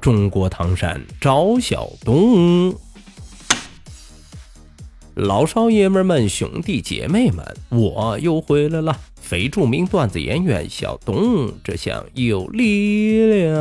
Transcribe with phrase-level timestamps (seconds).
[0.00, 2.74] 中国唐山赵小东，
[5.14, 8.98] 老少爷们们、兄弟姐妹们，我又回来了！
[9.20, 13.52] 非著名段子演员小东，这下有力量。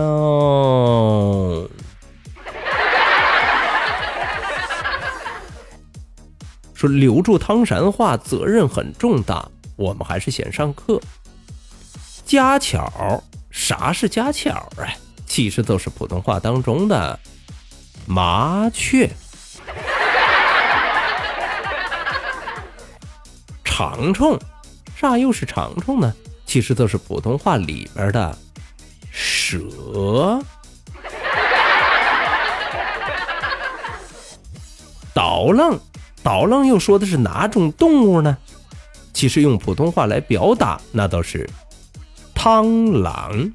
[6.74, 11.02] 说留住唐山话责任很重大，我们还是先上课。
[12.26, 13.22] 家巧。
[13.52, 14.88] 啥是家巧啊？
[15.40, 17.18] 其实都是普通话当中的
[18.06, 19.10] 麻雀。
[23.64, 24.38] 长虫，
[24.98, 26.14] 啥又是长虫呢？
[26.46, 28.38] 其实都是普通话里边的
[29.10, 30.42] 蛇。
[35.14, 35.80] 刀郎，
[36.22, 38.38] 刀郎又说的是哪种动物呢？
[39.14, 41.50] 其实用普通话来表达，那都是。
[42.36, 43.54] 螳螂，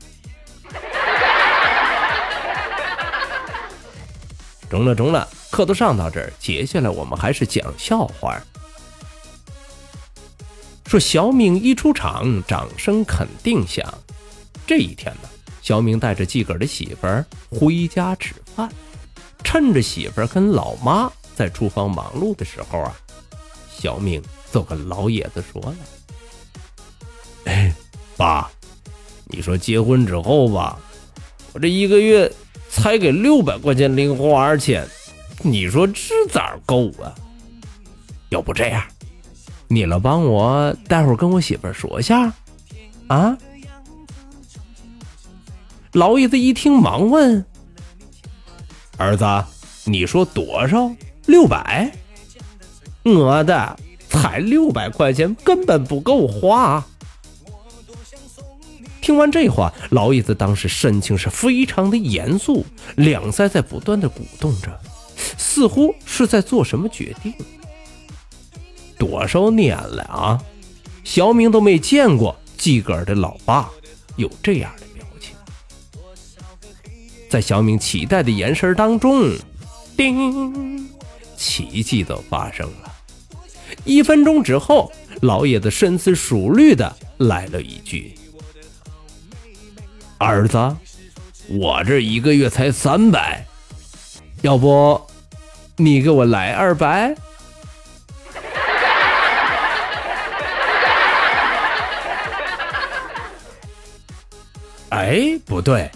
[4.75, 8.36] 中了中了，课都上到这儿，接下来我们还是讲笑话。
[10.86, 13.86] 说小明一出场，掌声肯定响。
[14.66, 15.28] 这一天呢，
[15.62, 18.69] 小明带着自个儿的媳妇儿回家吃饭，
[19.44, 22.97] 趁着媳妇儿跟老妈在厨房忙碌的时候啊，
[23.78, 24.20] 小明
[24.53, 25.77] 就跟老爷子说了
[27.47, 27.72] ：“哎，
[28.16, 28.50] 爸。”
[29.31, 30.81] 你说结婚之后吧，
[31.53, 32.31] 我这一个月
[32.75, 34.84] 才给六百块钱零花钱，
[35.42, 37.14] 你说这咋够啊？
[38.31, 38.83] 要不这样，
[39.69, 42.32] 你了帮我待会儿跟我媳妇说一下
[43.06, 43.38] 啊？
[45.93, 47.47] 老爷子一听忙问
[48.99, 49.25] ：“儿子，
[49.84, 50.91] 你说多少？
[51.26, 51.91] 六百？
[53.04, 53.76] 我的
[54.09, 56.84] 才六百块钱，根本不够花。”
[59.04, 62.65] 听完这话，老爷子当时神情是非常的严肃，
[62.97, 64.81] 两腮在不断的鼓动着，
[65.37, 67.31] 似乎是在做什么决定。
[68.98, 70.43] 多少年了啊，
[71.04, 73.69] 小明都没见过自个儿的老爸
[74.16, 75.37] 有这样的表情。
[77.28, 79.34] 在小明期待的眼神当中，
[79.98, 80.88] 叮，
[81.37, 82.91] 奇迹都发生了。
[83.84, 88.14] 一分钟之后，老爷子深思熟虑的来了一句。
[90.19, 90.76] 儿子，
[91.48, 93.44] 我这一个月才三百，
[94.42, 95.02] 要不
[95.76, 97.14] 你给我来二百？
[104.91, 105.91] 哎，不对，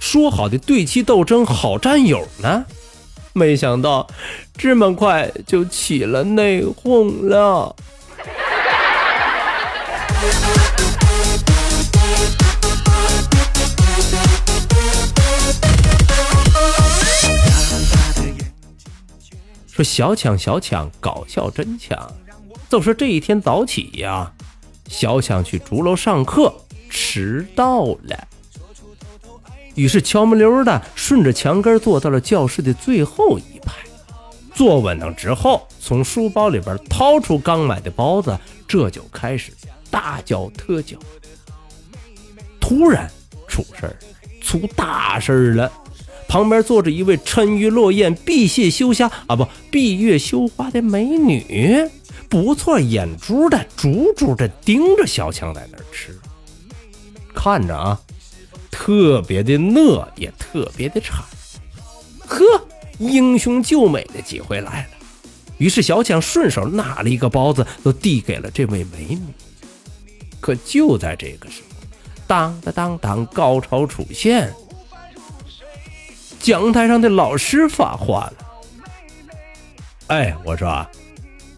[0.00, 2.64] 说好的对棋斗争好战友呢？
[3.34, 4.08] 没想到
[4.56, 7.76] 这么快就起了内讧了。
[19.78, 21.96] 说小强小强搞笑真强，
[22.68, 24.32] 就说这一天早起呀，
[24.88, 26.52] 小强去竹楼上课
[26.90, 28.26] 迟到了，
[29.76, 33.72] 于是悄没溜的顺着墙根坐到了教室的最后一排，
[34.52, 39.52] 坐稳了之后，从书包里边掏出刚买的包子，这就开始
[39.92, 40.98] 大叫特叫。
[42.60, 43.08] 突然
[43.46, 43.96] 出事儿，
[44.42, 45.70] 出大事儿了。
[46.28, 51.88] 旁边坐着一位沉鱼落雁、闭月羞花啊不，闭月羞花的美女，
[52.28, 56.14] 不错眼珠的，足足的盯着小强在那儿吃，
[57.34, 57.98] 看着啊，
[58.70, 61.24] 特别的讷，也特别的馋。
[62.26, 62.44] 呵，
[62.98, 64.88] 英雄救美的机会来了。
[65.56, 69.22] 于是小强顺手拿了一个包子，都递给了这位美女。
[70.40, 71.86] 可就在这个时候，
[72.26, 74.52] 当当当当，高潮出现。
[76.40, 78.34] 讲台上的老师发话了
[80.08, 80.86] ：“哎，我说，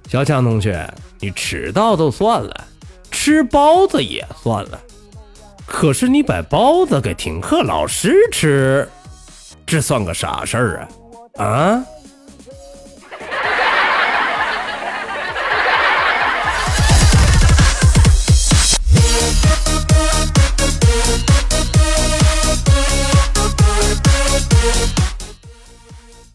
[0.08, 0.88] 小强同学，
[1.20, 2.66] 你迟到就算了，
[3.10, 4.80] 吃包子也算了，
[5.66, 8.88] 可是你把包子给停课老师吃，
[9.64, 10.88] 这算个啥事儿
[11.36, 11.44] 啊？
[11.44, 11.84] 啊？”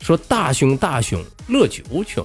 [0.05, 2.23] 说大凶大凶，乐极无穷。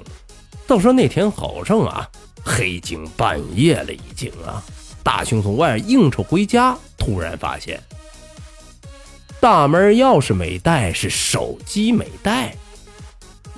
[0.66, 2.06] 都说那天好上啊，
[2.44, 4.62] 黑更半夜了已经啊，
[5.02, 7.82] 大雄从外应酬回家，突然发现
[9.40, 12.54] 大门钥匙没带，是手机没带，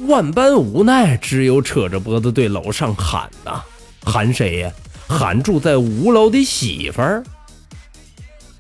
[0.06, 3.60] 万般无奈，只有扯着脖子对楼上喊呐，
[4.04, 4.72] 喊谁呀？
[5.08, 7.24] 喊住在五楼的媳妇儿。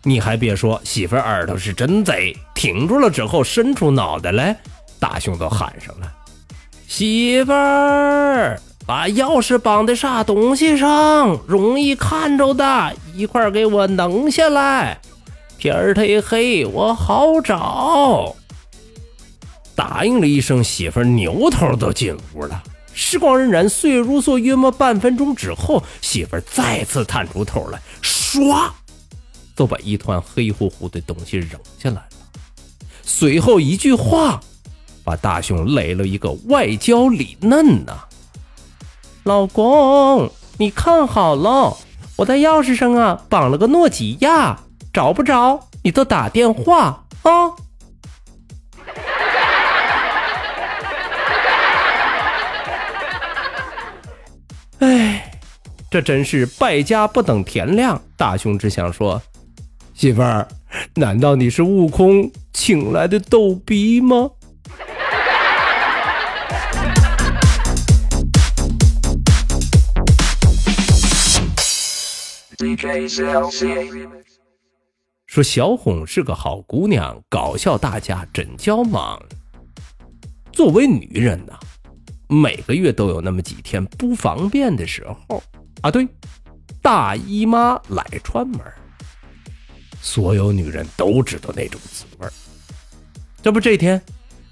[0.02, 4.60] 你还别说，媳妇儿耳朵是真贼，挺住了之后伸出脑袋来，
[5.02, 6.12] 大熊都喊上了。
[6.86, 11.40] 媳妇儿，把钥匙绑在啥东西上？
[11.48, 15.00] 容易看着的，一块给我弄下来。
[15.58, 18.36] 天儿忒黑，我好找。
[19.74, 22.62] 答应了一声，媳妇儿扭头都进屋了。
[22.94, 28.70] 时光荏苒，岁月如梭，约莫半分钟之后，媳妇儿再次探出头来，唰，
[29.56, 32.02] 就把一团黑乎乎的东西扔下来了。
[33.02, 34.40] 随后一句话。
[35.04, 38.04] 把大雄累了一个外焦里嫩呐！
[39.24, 41.76] 老公，你看好了，
[42.16, 44.58] 我在钥匙上啊绑了个诺基亚，
[44.92, 47.52] 找不着你就打电话啊！
[54.80, 55.40] 哎，
[55.90, 58.02] 这真是败家不等天亮。
[58.16, 59.22] 大雄只想说，
[59.94, 60.48] 媳妇儿，
[60.94, 64.30] 难道你是悟空请来的逗逼吗？
[75.26, 79.20] 说小红是个好姑娘，搞笑大家真叫忙。
[80.52, 81.58] 作为女人呐，
[82.28, 85.42] 每个月都有那么几天不方便的时候
[85.80, 85.90] 啊。
[85.90, 86.06] 对，
[86.82, 88.60] 大姨妈来串门，
[90.00, 92.28] 所有女人都知道那种滋味
[93.42, 94.00] 这不，这天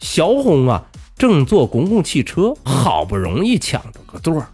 [0.01, 0.85] 小红啊
[1.17, 4.45] 正坐公共汽车，好不容易抢着个座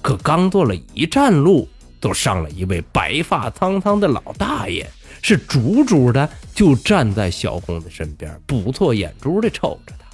[0.00, 1.68] 可刚坐了一站路。
[2.04, 4.86] 都上了一位白发苍苍的老大爷，
[5.22, 10.04] 是足足的就站在小红的身边，不错眼珠的瞅着他。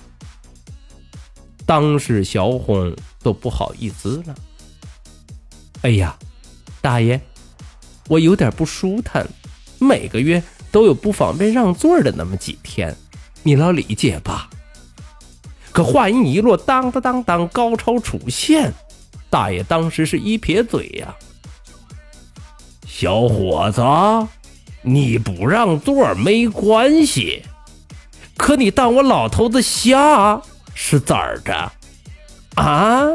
[1.67, 2.95] 当时小红
[3.25, 4.35] 都不好意思了。
[5.83, 6.17] 哎呀，
[6.81, 7.21] 大爷，
[8.07, 9.29] 我有点不舒坦，
[9.81, 10.41] 每个月
[10.71, 12.97] 都有不方便让座的那么几天，
[13.43, 14.49] 你老理解吧。
[15.73, 18.73] 可话音一落，当当当当，高潮出现，
[19.29, 21.13] 大爷当时是一撇嘴呀。
[23.01, 23.81] 小伙子，
[24.83, 27.43] 你不让座没关系，
[28.37, 30.39] 可你当我老头子瞎
[30.75, 31.73] 是咋着？
[32.57, 33.07] 啊？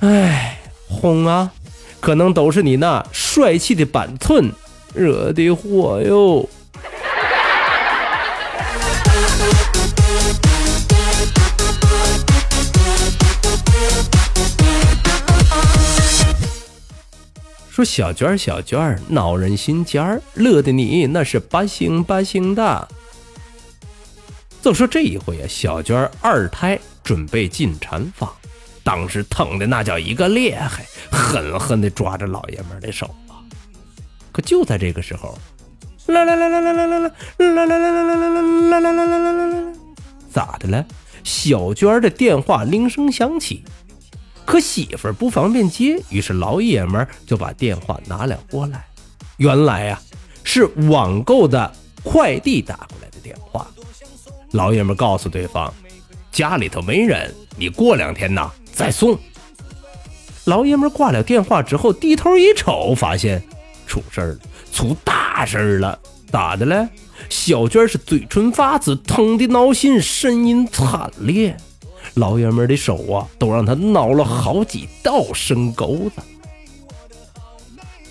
[0.00, 0.58] 哎，
[0.88, 1.52] 红啊，
[2.00, 4.50] 可能都是你那帅气的板寸
[4.92, 6.48] 惹的祸哟。
[17.78, 22.88] 说小娟儿，小娟儿恼人心尖儿，乐的你那是八星八星的。
[24.60, 28.34] 就说这一回啊，小娟儿二胎准备进产房，
[28.82, 33.38] 当时疼的那叫一个厉害，狠狠的抓着老爷们的手啊。
[34.32, 35.38] 可就在这个时候，
[36.06, 39.72] 啦啦啦啦啦啦啦啦啦啦啦啦啦啦啦啦啦啦，
[40.32, 40.84] 咋的了？
[41.22, 43.62] 小娟儿的电话铃声响起。
[44.48, 48.82] 可媳妇儿不方便接，于是老爷们儿就把电话拿了过来。
[49.36, 50.00] 原来呀，
[50.42, 51.70] 是网购的
[52.02, 53.66] 快递打过来的电话。
[54.52, 55.70] 老爷们告诉对方，
[56.32, 59.18] 家里头没人，你过两天呐再送。
[60.46, 63.42] 老爷们挂了电话之后，低头一瞅，发现
[63.86, 64.38] 出事儿了，
[64.72, 65.98] 出大事儿了。
[66.32, 66.88] 咋的了？
[67.28, 71.54] 小娟是嘴唇发紫，疼的挠心，声音惨烈。
[72.18, 76.22] 老爷们的手啊，都让他挠了好几道深沟子。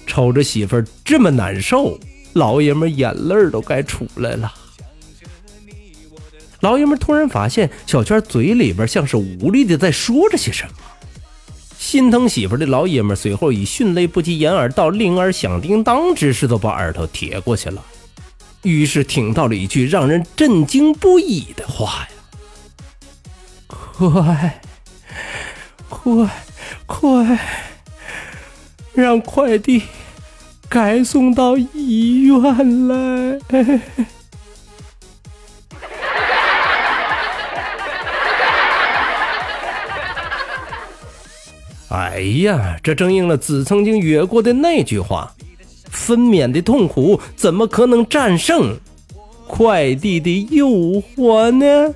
[0.06, 2.00] 瞅着媳妇儿这么难受，
[2.34, 4.52] 老爷们眼泪都该出来了。
[6.62, 10.72] 老爷们突然发现小娟嘴里边像是无力的在说着些什么，
[11.78, 17.86] 心疼媳妇的老爷们随后以迅雷不及掩耳盗铃儿响叮当之势都把耳朵贴过去了，
[18.64, 22.16] 于是听到了一句让人震惊不已的话呀。
[23.98, 24.62] 快，
[25.89, 26.30] 快，
[26.86, 27.39] 快！
[28.94, 29.82] 让快递
[30.70, 33.39] 该送到医院来。
[41.89, 45.34] 哎呀，这正应了子曾经约过的那句话
[45.89, 48.77] ：“分娩的痛苦怎么可能战胜
[49.48, 51.96] 快递的诱惑呢？